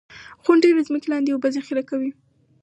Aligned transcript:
•غونډۍ 0.43 0.71
د 0.73 0.79
ځمکې 0.87 1.07
لاندې 1.11 1.29
اوبه 1.33 1.47
ذخېره 1.55 1.83
کوي. 1.89 2.11